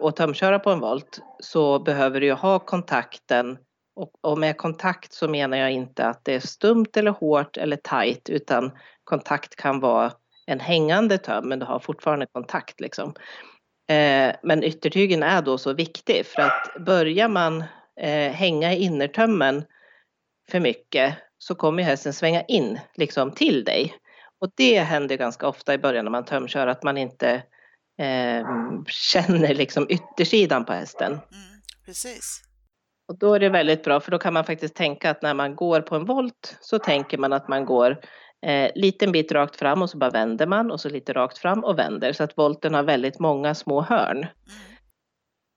och 0.00 0.16
tömköra 0.16 0.58
på 0.58 0.70
en 0.70 0.80
volt 0.80 1.20
så 1.40 1.78
behöver 1.78 2.20
du 2.20 2.26
ju 2.26 2.32
ha 2.32 2.58
kontakten 2.58 3.58
och, 3.96 4.10
och, 4.20 4.38
med 4.38 4.56
kontakt 4.56 5.12
så 5.12 5.28
menar 5.28 5.56
jag 5.56 5.72
inte 5.72 6.06
att 6.06 6.24
det 6.24 6.34
är 6.34 6.40
stumt 6.40 6.86
eller 6.96 7.10
hårt 7.10 7.56
eller 7.56 7.76
tajt 7.76 8.28
utan 8.28 8.72
kontakt 9.04 9.56
kan 9.56 9.80
vara 9.80 10.12
en 10.46 10.60
hängande 10.60 11.18
töm 11.18 11.48
men 11.48 11.58
du 11.58 11.66
har 11.66 11.78
fortfarande 11.78 12.26
kontakt 12.26 12.80
liksom. 12.80 13.14
Eh, 13.88 14.34
men 14.42 14.64
yttertygen 14.64 15.22
är 15.22 15.42
då 15.42 15.58
så 15.58 15.72
viktig 15.72 16.26
för 16.26 16.42
att 16.42 16.76
börjar 16.86 17.28
man 17.28 17.64
eh, 18.00 18.32
hänga 18.32 18.72
i 18.72 18.82
innertömmen 18.82 19.64
för 20.50 20.60
mycket 20.60 21.14
så 21.38 21.54
kommer 21.54 21.82
hästen 21.82 22.12
svänga 22.12 22.42
in 22.42 22.80
liksom 22.94 23.30
till 23.30 23.64
dig 23.64 23.94
Och 24.40 24.50
det 24.54 24.80
händer 24.80 25.16
ganska 25.16 25.48
ofta 25.48 25.74
i 25.74 25.78
början 25.78 26.04
när 26.04 26.12
man 26.12 26.24
tömkör 26.24 26.66
att 26.66 26.82
man 26.82 26.98
inte 26.98 27.42
eh, 27.98 28.46
känner 28.86 29.54
liksom 29.54 29.86
yttersidan 29.88 30.64
på 30.64 30.72
hästen. 30.72 31.12
Mm, 31.12 31.22
precis. 31.86 32.44
Och 33.08 33.18
då 33.18 33.34
är 33.34 33.40
det 33.40 33.48
väldigt 33.48 33.84
bra 33.84 34.00
för 34.00 34.10
då 34.10 34.18
kan 34.18 34.34
man 34.34 34.44
faktiskt 34.44 34.74
tänka 34.74 35.10
att 35.10 35.22
när 35.22 35.34
man 35.34 35.56
går 35.56 35.80
på 35.80 35.96
en 35.96 36.04
volt 36.04 36.56
så 36.60 36.78
tänker 36.78 37.18
man 37.18 37.32
att 37.32 37.48
man 37.48 37.64
går 37.64 38.00
eh, 38.46 38.70
liten 38.74 39.12
bit 39.12 39.32
rakt 39.32 39.56
fram 39.56 39.82
och 39.82 39.90
så 39.90 39.98
bara 39.98 40.10
vänder 40.10 40.46
man 40.46 40.70
och 40.70 40.80
så 40.80 40.88
lite 40.88 41.12
rakt 41.12 41.38
fram 41.38 41.64
och 41.64 41.78
vänder 41.78 42.12
så 42.12 42.24
att 42.24 42.38
volten 42.38 42.74
har 42.74 42.82
väldigt 42.82 43.18
många 43.18 43.54
små 43.54 43.80
hörn. 43.80 44.16
Mm. 44.16 44.30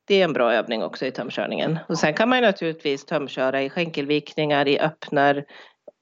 Det 0.07 0.21
är 0.21 0.23
en 0.23 0.33
bra 0.33 0.53
övning 0.53 0.83
också 0.83 1.05
i 1.05 1.11
tömkörningen. 1.11 1.79
Och 1.87 1.97
sen 1.97 2.13
kan 2.13 2.29
man 2.29 2.41
naturligtvis 2.41 3.05
tömköra 3.05 3.63
i 3.63 3.69
skänkelvikningar, 3.69 4.67
i 4.67 4.79
öppnar 4.79 5.45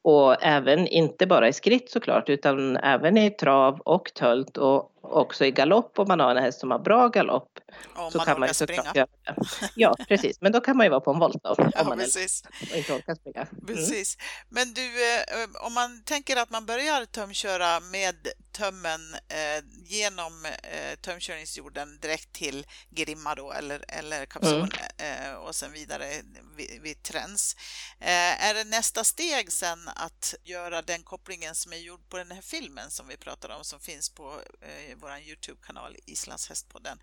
och 0.04 0.44
även 0.44 0.88
inte 0.88 1.27
bara 1.27 1.48
i 1.48 1.54
skritt 1.54 1.89
såklart 1.89 2.30
utan 2.30 2.77
även 2.77 3.18
i 3.18 3.30
trav 3.30 3.80
och 3.80 4.13
tölt 4.13 4.58
och 4.58 4.92
också 5.12 5.45
i 5.45 5.51
galopp 5.51 6.00
om 6.00 6.05
man 6.07 6.19
har 6.19 6.35
en 6.35 6.43
häst 6.43 6.59
som 6.59 6.71
har 6.71 6.79
bra 6.79 7.07
galopp. 7.07 7.59
Om 7.95 8.12
så 8.12 8.17
man 8.17 8.25
kan 8.25 8.39
man 8.39 8.50
ju 8.50 8.53
såklart 8.53 8.95
göra 8.95 9.07
det. 9.25 9.35
Ja 9.75 9.95
precis, 10.07 10.41
men 10.41 10.51
då 10.51 10.62
kan 10.62 10.77
man 10.77 10.85
ju 10.85 10.89
vara 10.89 11.01
på 11.01 11.12
en 11.12 11.19
volt 11.19 11.43
då. 11.43 11.55
Ja, 11.57 11.81
om 11.81 11.88
man 11.88 12.00
är, 12.00 12.03
precis. 12.03 12.43
och 12.71 12.77
inte 12.77 12.93
orkar 12.93 13.15
springa. 13.15 13.47
Mm. 13.51 13.65
Precis. 13.65 14.17
Men 14.50 14.74
du, 14.74 14.81
eh, 14.81 15.65
om 15.67 15.74
man 15.74 16.03
tänker 16.03 16.38
att 16.38 16.50
man 16.50 16.65
börjar 16.65 17.05
tömköra 17.05 17.79
med 17.79 18.15
tömmen 18.55 19.13
eh, 19.27 19.63
genom 19.83 20.45
eh, 20.45 20.95
tömkörningsjorden 20.95 22.00
direkt 22.00 22.33
till 22.33 22.65
grimma 22.89 23.35
då 23.35 23.51
eller, 23.51 23.85
eller 23.88 24.25
kapson 24.25 24.69
Mm. 24.97 25.29
eh, 25.29 25.33
och 25.33 25.55
sen 25.55 25.71
vidare 25.71 26.21
vid, 26.55 26.81
vid 26.81 27.03
träns. 27.03 27.55
Eh, 28.00 28.45
är 28.45 28.53
det 28.53 28.63
nästa 28.63 29.03
steg 29.03 29.51
sen 29.51 29.88
att 29.95 30.33
göra 30.43 30.81
den 30.81 31.03
kopplingen 31.03 31.55
som 31.55 31.74
är 31.74 31.77
gjord 31.77 32.09
på 32.09 32.17
den 32.17 32.31
här 32.31 32.41
filmen 32.41 32.91
som 32.91 33.07
vi 33.07 33.17
pratade 33.17 33.55
om 33.55 33.63
som 33.63 33.79
finns 33.79 34.09
på 34.09 34.41
eh, 34.62 34.95
vår 34.97 35.17
Youtube-kanal 35.17 35.95
Islands 36.05 36.50
hästpodden 36.50 37.00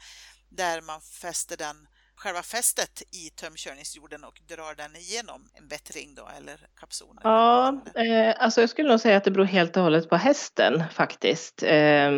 där 0.49 0.81
man 0.81 1.01
fäster 1.01 1.57
den 1.57 1.89
själva 2.23 2.43
fästet 2.43 3.03
i 3.21 3.31
tömkörningsjorden 3.41 4.25
och 4.25 4.39
drar 4.49 4.75
den 4.77 4.97
igenom 4.97 5.41
en 5.59 5.69
bättring 5.69 6.15
då 6.15 6.29
eller 6.39 6.57
kapson? 6.81 7.17
Ja, 7.23 7.69
eh, 7.95 8.35
alltså 8.39 8.61
jag 8.61 8.71
skulle 8.71 8.89
nog 8.89 9.01
säga 9.01 9.17
att 9.17 9.25
det 9.25 9.31
beror 9.31 9.45
helt 9.45 9.77
och 9.77 9.83
hållet 9.83 10.09
på 10.09 10.17
hästen 10.17 10.83
faktiskt. 10.93 11.63
Eh, 11.63 12.11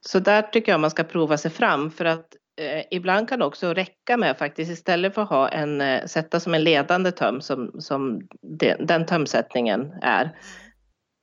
så 0.00 0.18
där 0.18 0.42
tycker 0.42 0.72
jag 0.72 0.80
man 0.80 0.90
ska 0.90 1.04
prova 1.04 1.36
sig 1.38 1.50
fram 1.50 1.90
för 1.90 2.04
att 2.04 2.26
eh, 2.60 2.84
ibland 2.90 3.28
kan 3.28 3.38
det 3.38 3.44
också 3.44 3.74
räcka 3.74 4.16
med 4.16 4.38
faktiskt 4.38 4.70
istället 4.70 5.14
för 5.14 5.22
att 5.22 5.28
ha 5.28 5.48
en, 5.48 5.80
eh, 5.80 6.06
sätta 6.06 6.40
som 6.40 6.54
en 6.54 6.64
ledande 6.64 7.12
töm 7.12 7.40
som, 7.40 7.80
som 7.80 8.20
den, 8.42 8.86
den 8.86 9.06
tömsättningen 9.06 9.92
är. 10.02 10.36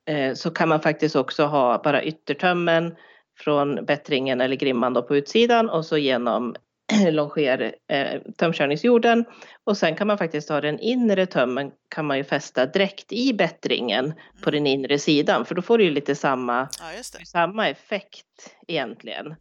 Eh, 0.09 0.33
så 0.33 0.51
kan 0.51 0.69
man 0.69 0.81
faktiskt 0.81 1.15
också 1.15 1.45
ha 1.45 1.81
bara 1.83 2.03
yttertömmen 2.03 2.95
från 3.39 3.85
bättringen 3.85 4.41
eller 4.41 4.55
grimman 4.55 4.93
då 4.93 5.01
på 5.01 5.15
utsidan 5.15 5.69
och 5.69 5.85
så 5.85 5.97
genom 5.97 6.55
longer 7.11 7.75
eh, 7.87 8.21
tömkörningsjorden. 8.37 9.25
Och 9.63 9.77
sen 9.77 9.95
kan 9.95 10.07
man 10.07 10.17
faktiskt 10.17 10.49
ha 10.49 10.61
den 10.61 10.79
inre 10.79 11.25
tömmen 11.25 11.71
kan 11.89 12.05
man 12.05 12.17
ju 12.17 12.23
fästa 12.23 12.65
direkt 12.65 13.13
i 13.13 13.33
bättringen 13.33 14.13
på 14.43 14.51
den 14.51 14.67
inre 14.67 14.99
sidan. 14.99 15.45
För 15.45 15.55
då 15.55 15.61
får 15.61 15.77
du 15.77 15.83
ju 15.83 15.91
lite 15.91 16.15
samma, 16.15 16.69
Ja, 16.79 17.03
samma 17.25 17.69
effekt 17.69 18.55
egentligen. 18.67 19.25
Mm. 19.25 19.37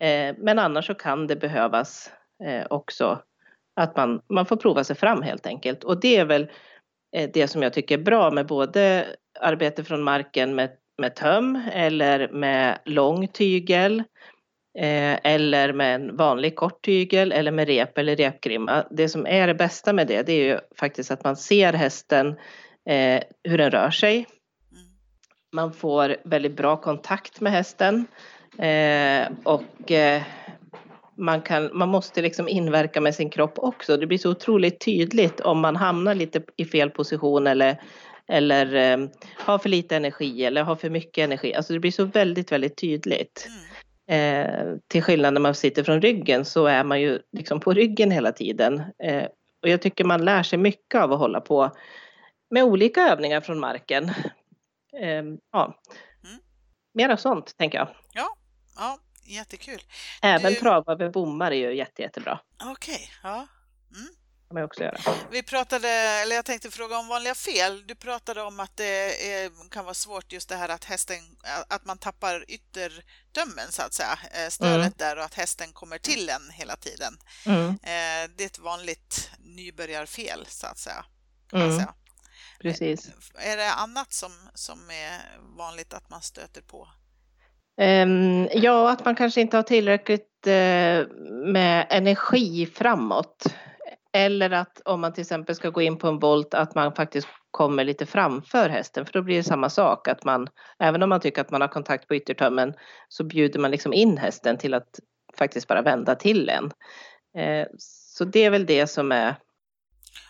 Eh, 0.00 0.36
men 0.38 0.58
annars 0.58 0.86
så 0.86 0.94
kan 0.94 1.26
det 1.26 1.36
behövas 1.36 2.10
eh, 2.44 2.66
också 2.70 3.22
att 3.76 3.96
man, 3.96 4.20
man 4.28 4.46
får 4.46 4.56
prova 4.56 4.84
sig 4.84 4.96
fram 4.96 5.22
helt 5.22 5.46
enkelt. 5.46 5.84
Och 5.84 6.00
det 6.00 6.16
är 6.16 6.24
väl 6.24 6.50
eh, 7.16 7.30
det 7.32 7.48
som 7.48 7.62
jag 7.62 7.72
tycker 7.72 7.98
är 7.98 8.02
bra 8.02 8.30
med 8.30 8.46
både 8.46 9.06
arbete 9.40 9.84
från 9.84 10.02
marken 10.02 10.54
med, 10.54 10.70
med 10.98 11.14
töm 11.14 11.62
eller 11.72 12.28
med 12.28 12.78
lång 12.84 13.28
tygel 13.28 14.02
eller 14.76 15.72
med 15.72 15.94
en 15.94 16.16
vanlig 16.16 16.56
kort 16.56 16.84
tygel 16.84 17.32
eller 17.32 17.50
med 17.50 17.68
rep 17.68 17.98
eller 17.98 18.16
repgrimma. 18.16 18.84
Det 18.90 19.08
som 19.08 19.26
är 19.26 19.46
det 19.46 19.54
bästa 19.54 19.92
med 19.92 20.06
det, 20.06 20.22
det 20.22 20.32
är 20.32 20.44
ju 20.44 20.58
faktiskt 20.78 21.10
att 21.10 21.24
man 21.24 21.36
ser 21.36 21.72
hästen 21.72 22.28
eh, 22.88 23.22
hur 23.44 23.58
den 23.58 23.70
rör 23.70 23.90
sig. 23.90 24.16
Mm. 24.16 24.84
Man 25.52 25.72
får 25.72 26.16
väldigt 26.24 26.56
bra 26.56 26.76
kontakt 26.76 27.40
med 27.40 27.52
hästen 27.52 28.06
eh, 28.58 29.28
och 29.44 29.92
eh, 29.92 30.22
man, 31.16 31.42
kan, 31.42 31.70
man 31.72 31.88
måste 31.88 32.22
liksom 32.22 32.48
inverka 32.48 33.00
med 33.00 33.14
sin 33.14 33.30
kropp 33.30 33.58
också. 33.58 33.96
Det 33.96 34.06
blir 34.06 34.18
så 34.18 34.30
otroligt 34.30 34.80
tydligt 34.80 35.40
om 35.40 35.60
man 35.60 35.76
hamnar 35.76 36.14
lite 36.14 36.42
i 36.56 36.64
fel 36.64 36.90
position 36.90 37.46
eller, 37.46 37.82
eller 38.28 38.74
eh, 38.74 39.08
har 39.36 39.58
för 39.58 39.68
lite 39.68 39.96
energi 39.96 40.44
eller 40.44 40.62
har 40.62 40.76
för 40.76 40.90
mycket 40.90 41.24
energi. 41.24 41.54
Alltså 41.54 41.72
det 41.72 41.80
blir 41.80 41.90
så 41.90 42.04
väldigt, 42.04 42.52
väldigt 42.52 42.76
tydligt. 42.76 43.46
Mm. 43.48 43.73
Eh, 44.10 44.74
till 44.88 45.02
skillnad 45.02 45.34
när 45.34 45.40
man 45.40 45.54
sitter 45.54 45.82
från 45.84 46.00
ryggen 46.00 46.44
så 46.44 46.66
är 46.66 46.84
man 46.84 47.00
ju 47.00 47.20
liksom 47.32 47.60
på 47.60 47.72
ryggen 47.72 48.10
hela 48.10 48.32
tiden. 48.32 48.82
Eh, 49.02 49.24
och 49.62 49.68
jag 49.68 49.82
tycker 49.82 50.04
man 50.04 50.24
lär 50.24 50.42
sig 50.42 50.58
mycket 50.58 51.00
av 51.00 51.12
att 51.12 51.18
hålla 51.18 51.40
på 51.40 51.70
med 52.50 52.64
olika 52.64 53.00
övningar 53.00 53.40
från 53.40 53.60
marken. 53.60 54.04
Eh, 55.00 55.22
ja. 55.52 55.80
Mm. 56.24 56.38
Mera 56.94 57.16
sånt 57.16 57.56
tänker 57.56 57.78
jag. 57.78 57.88
Ja, 58.76 58.98
jättekul. 59.26 59.78
Även 60.22 60.52
Du- 60.52 60.58
trava 60.58 60.92
över 60.92 61.08
bommar 61.10 61.50
är 61.50 61.56
ju 61.70 61.76
jätte, 61.76 62.02
jättebra. 62.02 62.40
Okej, 62.64 63.00
ja. 63.22 63.46
Kan 64.54 64.60
man 64.60 64.64
också 64.64 64.82
göra. 64.82 65.16
Vi 65.30 65.42
pratade, 65.42 65.88
eller 65.88 66.36
jag 66.36 66.44
tänkte 66.44 66.70
fråga 66.70 66.98
om 66.98 67.08
vanliga 67.08 67.34
fel. 67.34 67.86
Du 67.86 67.94
pratade 67.94 68.42
om 68.42 68.60
att 68.60 68.76
det 68.76 69.32
är, 69.34 69.70
kan 69.70 69.84
vara 69.84 69.94
svårt 69.94 70.32
just 70.32 70.48
det 70.48 70.56
här 70.56 70.68
att 70.68 70.84
hästen, 70.84 71.16
att 71.68 71.84
man 71.84 71.98
tappar 71.98 72.44
yttertömmen 72.48 73.66
så 73.70 73.82
att 73.82 73.94
säga, 73.94 74.18
eh, 74.32 74.48
stödet 74.50 74.76
Mm. 74.76 74.92
där 74.96 75.16
och 75.18 75.24
att 75.24 75.34
hästen 75.34 75.72
kommer 75.72 75.98
till 75.98 76.28
en 76.28 76.50
hela 76.52 76.76
tiden. 76.76 77.14
Mm, 77.46 77.68
Eh, 77.68 78.30
Det 78.36 78.44
är 78.44 78.46
ett 78.46 78.58
vanligt 78.58 79.30
nybörjarfel 79.38 80.44
så 80.48 80.66
att 80.66 80.78
säga. 80.78 81.04
Kan 81.50 81.58
man 81.60 81.68
mm, 81.68 81.78
säga. 81.80 81.94
precis. 82.60 83.10
Är 83.38 83.56
det 83.56 83.72
annat 83.72 84.12
som, 84.12 84.32
som 84.54 84.90
är 84.90 85.38
vanligt 85.58 85.94
att 85.94 86.10
man 86.10 86.22
stöter 86.22 86.62
på? 86.62 86.88
Ehm, 87.80 88.48
ja, 88.52 88.90
att 88.90 89.04
man 89.04 89.16
kanske 89.16 89.40
inte 89.40 89.56
har 89.56 89.62
tillräckligt 89.62 90.46
eh, 90.46 91.06
med 91.52 91.86
energi 91.90 92.66
framåt. 92.66 93.46
Eller 94.16 94.50
att 94.50 94.80
om 94.84 95.00
man 95.00 95.12
till 95.12 95.20
exempel 95.22 95.54
ska 95.54 95.70
gå 95.70 95.82
in 95.82 95.98
på 95.98 96.08
en 96.08 96.18
volt 96.18 96.54
att 96.54 96.74
man 96.74 96.94
faktiskt 96.94 97.28
kommer 97.50 97.84
lite 97.84 98.06
framför 98.06 98.68
hästen 98.68 99.06
för 99.06 99.12
då 99.12 99.22
blir 99.22 99.36
det 99.36 99.42
samma 99.44 99.70
sak 99.70 100.08
att 100.08 100.24
man 100.24 100.48
även 100.78 101.02
om 101.02 101.08
man 101.08 101.20
tycker 101.20 101.40
att 101.40 101.50
man 101.50 101.60
har 101.60 101.68
kontakt 101.68 102.08
på 102.08 102.14
yttertömmen 102.14 102.74
så 103.08 103.24
bjuder 103.24 103.58
man 103.60 103.70
liksom 103.70 103.92
in 103.92 104.18
hästen 104.18 104.58
till 104.58 104.74
att 104.74 105.00
faktiskt 105.38 105.68
bara 105.68 105.82
vända 105.82 106.14
till 106.14 106.48
en. 106.48 106.64
Eh, 107.42 107.66
så 107.78 108.24
det 108.24 108.44
är 108.44 108.50
väl 108.50 108.66
det 108.66 108.86
som 108.86 109.12
är 109.12 109.36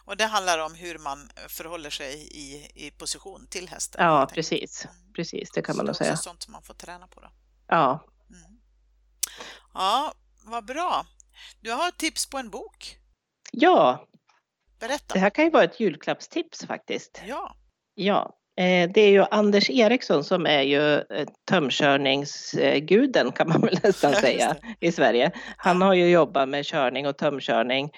Och 0.05 0.17
det 0.17 0.25
handlar 0.25 0.59
om 0.65 0.75
hur 0.75 0.99
man 0.99 1.19
förhåller 1.49 1.91
sig 1.91 2.15
i, 2.15 2.71
i 2.87 2.91
position 2.91 3.47
till 3.51 3.69
hästen. 3.69 4.05
ja 4.05 4.29
precis, 4.35 4.87
precis 5.17 5.51
det 5.55 5.63
kan 5.63 5.75
Så 5.75 5.77
man 5.77 5.87
det 5.87 5.91
är 5.91 5.93
nog 5.93 5.95
också 5.95 6.05
säga. 6.05 6.17
sånt 6.17 6.43
som 6.43 6.53
man 6.53 6.63
får 6.63 6.75
träna 6.75 7.07
på 7.07 7.21
då. 7.21 7.29
Ja, 7.69 8.05
Mm. 8.31 8.61
Ja, 9.75 10.13
vad 10.45 10.65
bra. 10.65 11.07
Du 11.61 11.73
har 11.73 11.89
ett 11.89 11.99
tips 11.99 12.27
på 12.27 12.39
en 12.39 12.51
bok. 12.51 12.99
Ja, 13.57 14.07
Berätta. 14.81 15.15
det 15.15 15.19
här 15.19 15.31
kan 15.31 15.45
ju 15.45 15.51
vara 15.51 15.65
ett 15.65 15.81
julklappstips 15.81 16.67
faktiskt. 16.67 17.23
Ja. 17.27 17.57
Ja, 17.95 18.37
eh, 18.57 18.91
det 18.91 19.01
är 19.01 19.11
ju 19.11 19.25
Anders 19.31 19.71
Eriksson 19.71 20.25
som 20.25 20.47
är 20.47 20.63
ju 20.63 20.95
eh, 20.95 21.29
tömkörningsguden 21.49 23.33
kan 23.33 23.49
man 23.49 23.61
väl 23.61 23.79
nästan 23.83 24.13
säga 24.13 24.57
i 24.81 24.93
Sverige. 24.93 25.31
Han 25.57 25.83
har 25.83 25.95
ju 25.95 26.11
jobbat 26.11 26.49
med 26.49 26.65
körning 26.65 27.07
och 27.07 27.19
tömkörning 27.19 27.91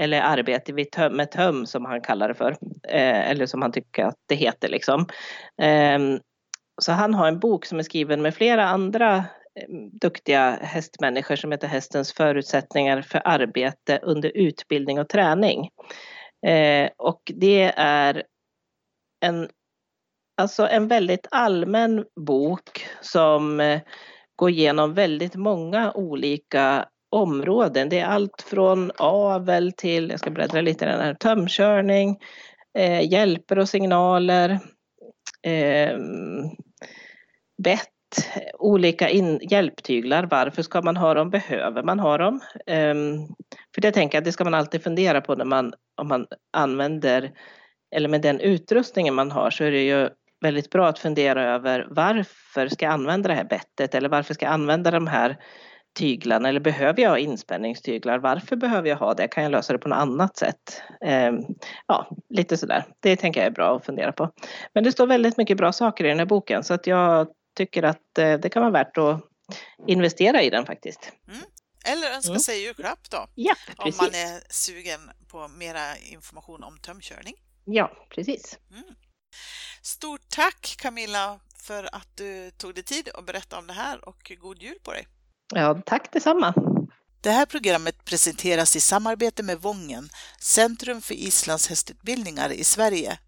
eller 0.00 0.20
arbete 0.20 0.72
vid 0.72 0.90
töm, 0.90 1.16
med 1.16 1.30
töm 1.30 1.66
som 1.66 1.84
han 1.84 2.00
kallar 2.00 2.28
det 2.28 2.34
för. 2.34 2.50
Eh, 2.88 3.30
eller 3.30 3.46
som 3.46 3.62
han 3.62 3.72
tycker 3.72 4.04
att 4.04 4.18
det 4.26 4.34
heter 4.34 4.68
liksom. 4.68 5.06
Ehm, 5.62 6.20
så 6.82 6.92
han 6.92 7.14
har 7.14 7.28
en 7.28 7.38
bok 7.38 7.66
som 7.66 7.78
är 7.78 7.82
skriven 7.82 8.22
med 8.22 8.34
flera 8.34 8.66
andra 8.66 9.24
Eh, 9.56 9.68
duktiga 10.00 10.58
hästmänniskor 10.62 11.36
som 11.36 11.52
heter 11.52 11.68
Hästens 11.68 12.12
förutsättningar 12.12 13.02
för 13.02 13.22
arbete 13.24 14.00
under 14.02 14.32
utbildning 14.34 15.00
och 15.00 15.08
träning. 15.08 15.70
Eh, 16.46 16.90
och 16.96 17.22
det 17.34 17.72
är 17.76 18.22
en, 19.20 19.48
alltså 20.36 20.68
en 20.68 20.88
väldigt 20.88 21.26
allmän 21.30 22.04
bok 22.20 22.86
som 23.00 23.60
eh, 23.60 23.80
går 24.36 24.50
igenom 24.50 24.94
väldigt 24.94 25.34
många 25.34 25.92
olika 25.92 26.88
områden. 27.10 27.88
Det 27.88 27.98
är 27.98 28.06
allt 28.06 28.42
från 28.42 28.90
avel 28.96 29.72
till, 29.72 30.10
jag 30.10 30.20
ska 30.20 30.30
bläddra 30.30 30.60
lite 30.60 30.84
i 30.84 30.88
den 30.88 31.00
här, 31.00 31.14
tömkörning, 31.14 32.18
eh, 32.78 33.12
hjälper 33.12 33.58
och 33.58 33.68
signaler, 33.68 34.50
eh, 35.42 35.98
bett, 37.62 37.95
olika 38.58 39.08
in, 39.08 39.40
hjälptyglar. 39.42 40.28
Varför 40.30 40.62
ska 40.62 40.82
man 40.82 40.96
ha 40.96 41.14
dem? 41.14 41.30
Behöver 41.30 41.82
man 41.82 42.00
ha 42.00 42.18
dem? 42.18 42.40
Um, 42.66 43.26
för 43.74 43.80
det 43.80 43.92
tänker 43.92 44.16
jag, 44.16 44.20
att 44.20 44.24
det 44.24 44.32
ska 44.32 44.44
man 44.44 44.54
alltid 44.54 44.82
fundera 44.82 45.20
på 45.20 45.34
när 45.34 45.44
man, 45.44 45.72
om 45.96 46.08
man 46.08 46.26
använder 46.52 47.32
eller 47.94 48.08
med 48.08 48.22
den 48.22 48.40
utrustningen 48.40 49.14
man 49.14 49.30
har 49.30 49.50
så 49.50 49.64
är 49.64 49.70
det 49.70 49.82
ju 49.82 50.08
väldigt 50.40 50.70
bra 50.70 50.88
att 50.88 50.98
fundera 50.98 51.44
över 51.54 51.86
varför 51.90 52.68
ska 52.68 52.84
jag 52.84 52.92
använda 52.92 53.28
det 53.28 53.34
här 53.34 53.44
bettet 53.44 53.94
eller 53.94 54.08
varför 54.08 54.34
ska 54.34 54.44
jag 54.44 54.52
använda 54.52 54.90
de 54.90 55.06
här 55.06 55.36
tyglarna 55.98 56.48
eller 56.48 56.60
behöver 56.60 57.02
jag 57.02 57.10
ha 57.10 57.18
inspänningstyglar? 57.18 58.18
Varför 58.18 58.56
behöver 58.56 58.88
jag 58.88 58.96
ha 58.96 59.14
det? 59.14 59.28
Kan 59.28 59.42
jag 59.42 59.52
lösa 59.52 59.72
det 59.72 59.78
på 59.78 59.88
något 59.88 59.98
annat 59.98 60.36
sätt? 60.36 60.82
Um, 61.28 61.44
ja, 61.86 62.08
lite 62.28 62.56
sådär. 62.56 62.84
Det 63.00 63.16
tänker 63.16 63.40
jag 63.40 63.46
är 63.46 63.54
bra 63.54 63.76
att 63.76 63.86
fundera 63.86 64.12
på. 64.12 64.30
Men 64.74 64.84
det 64.84 64.92
står 64.92 65.06
väldigt 65.06 65.36
mycket 65.36 65.56
bra 65.56 65.72
saker 65.72 66.04
i 66.04 66.08
den 66.08 66.18
här 66.18 66.26
boken 66.26 66.64
så 66.64 66.74
att 66.74 66.86
jag 66.86 67.28
tycker 67.56 67.82
att 67.82 68.18
eh, 68.18 68.34
det 68.38 68.48
kan 68.48 68.62
vara 68.62 68.72
värt 68.72 68.98
att 68.98 69.20
investera 69.86 70.42
i 70.42 70.50
den 70.50 70.66
faktiskt. 70.66 71.12
Mm. 71.28 71.42
Eller 71.84 72.10
önska 72.10 72.30
mm. 72.30 72.40
sig 72.40 72.62
julklapp 72.62 73.10
då. 73.10 73.26
Ja. 73.34 73.54
Om 73.76 73.92
man 73.96 74.08
är 74.08 74.52
sugen 74.52 75.10
på 75.28 75.48
mera 75.48 75.96
information 75.96 76.62
om 76.62 76.78
tömkörning. 76.78 77.34
Ja, 77.64 78.06
precis. 78.10 78.58
Mm. 78.70 78.84
Stort 79.82 80.28
tack 80.28 80.76
Camilla 80.78 81.40
för 81.58 81.94
att 81.94 82.16
du 82.16 82.50
tog 82.50 82.74
dig 82.74 82.84
tid 82.84 83.08
att 83.14 83.26
berätta 83.26 83.58
om 83.58 83.66
det 83.66 83.72
här 83.72 84.08
och 84.08 84.32
god 84.40 84.62
jul 84.62 84.78
på 84.82 84.92
dig. 84.92 85.06
Ja, 85.54 85.82
tack 85.86 86.12
detsamma. 86.12 86.54
Det 87.20 87.30
här 87.30 87.46
programmet 87.46 88.04
presenteras 88.04 88.76
i 88.76 88.80
samarbete 88.80 89.42
med 89.42 89.60
Vången, 89.60 90.08
Centrum 90.40 91.02
för 91.02 91.14
islandshästutbildningar 91.14 92.52
i 92.52 92.64
Sverige. 92.64 93.18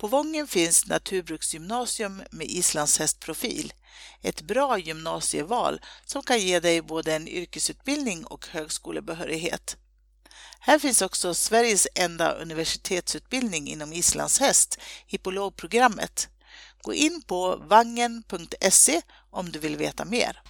På 0.00 0.06
Vången 0.06 0.46
finns 0.46 0.86
Naturbruksgymnasium 0.86 2.22
med 2.30 2.46
islandshästprofil. 2.46 3.72
Ett 4.22 4.42
bra 4.42 4.78
gymnasieval 4.78 5.80
som 6.04 6.22
kan 6.22 6.40
ge 6.40 6.60
dig 6.60 6.82
både 6.82 7.14
en 7.14 7.28
yrkesutbildning 7.28 8.24
och 8.24 8.46
högskolebehörighet. 8.46 9.76
Här 10.60 10.78
finns 10.78 11.02
också 11.02 11.34
Sveriges 11.34 11.88
enda 11.94 12.32
universitetsutbildning 12.32 13.68
inom 13.68 13.92
islandshäst, 13.92 14.78
hippologprogrammet. 15.06 16.28
Gå 16.82 16.94
in 16.94 17.22
på 17.26 17.56
vangen.se 17.56 19.02
om 19.30 19.52
du 19.52 19.58
vill 19.58 19.76
veta 19.76 20.04
mer. 20.04 20.42